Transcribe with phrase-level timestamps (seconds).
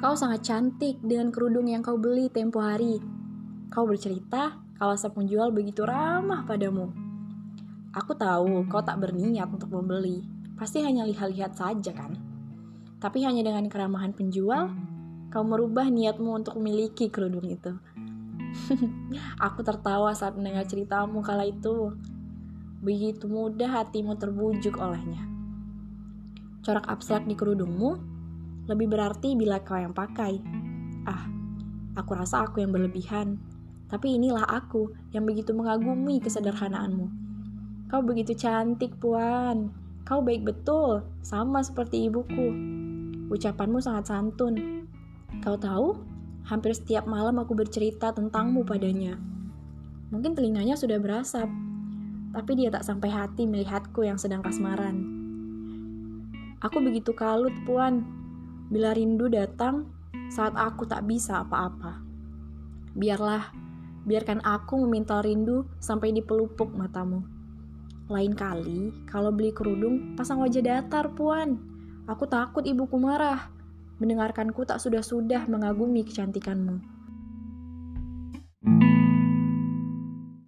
[0.00, 2.96] Kau sangat cantik dengan kerudung yang kau beli tempo hari.
[3.68, 6.88] Kau bercerita kalau sang penjual begitu ramah padamu.
[7.92, 10.24] Aku tahu kau tak berniat untuk membeli.
[10.56, 12.16] Pasti hanya lihat-lihat saja kan?
[12.96, 14.72] Tapi hanya dengan keramahan penjual,
[15.28, 17.76] kau merubah niatmu untuk memiliki kerudung itu.
[19.52, 21.92] Aku tertawa saat mendengar ceritamu kala itu.
[22.80, 25.28] Begitu mudah hatimu terbujuk olehnya.
[26.64, 28.19] Corak abstrak di kerudungmu
[28.70, 30.38] lebih berarti bila kau yang pakai.
[31.02, 31.26] Ah,
[31.98, 33.42] aku rasa aku yang berlebihan.
[33.90, 37.10] Tapi inilah aku yang begitu mengagumi kesederhanaanmu.
[37.90, 39.74] Kau begitu cantik, Puan.
[40.06, 42.54] Kau baik betul, sama seperti ibuku.
[43.34, 44.86] Ucapanmu sangat santun.
[45.42, 45.98] Kau tahu,
[46.46, 49.18] hampir setiap malam aku bercerita tentangmu padanya.
[50.14, 51.50] Mungkin telinganya sudah berasap,
[52.30, 55.18] tapi dia tak sampai hati melihatku yang sedang kasmaran.
[56.62, 58.19] Aku begitu kalut, Puan,
[58.70, 59.90] bila rindu datang
[60.30, 61.98] saat aku tak bisa apa-apa.
[62.94, 63.50] Biarlah,
[64.06, 67.26] biarkan aku meminta rindu sampai di pelupuk matamu.
[68.06, 71.58] Lain kali, kalau beli kerudung, pasang wajah datar, Puan.
[72.06, 73.50] Aku takut ibuku marah.
[74.02, 76.99] Mendengarkanku tak sudah-sudah mengagumi kecantikanmu.